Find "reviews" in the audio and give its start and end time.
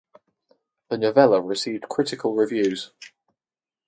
2.33-2.91